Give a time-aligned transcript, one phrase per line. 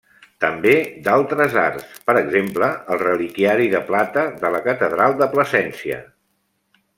[0.43, 0.71] També
[1.07, 6.01] d'altres arts, per exemple el reliquiari de plata de la catedral de Plasència.